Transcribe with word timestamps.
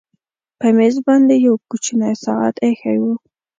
په 0.59 0.67
مېز 0.77 0.95
باندې 1.07 1.35
یو 1.45 1.55
کوچنی 1.69 2.13
ساعت 2.25 2.55
ایښی 2.65 2.97
و 3.01 3.03